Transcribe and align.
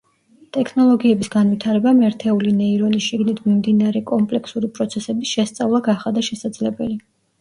ტექნოლოგიების 0.55 1.29
განვითარებამ 1.33 1.99
ერთეული 2.07 2.53
ნეირონის 2.61 3.09
შიგნით 3.09 3.43
მიმდინარე 3.49 4.03
კომპლექსური 4.13 4.71
პროცესების 4.79 5.35
შესწავლა 5.39 5.83
გახადა 5.93 6.25
შესაძლებელი. 6.31 6.99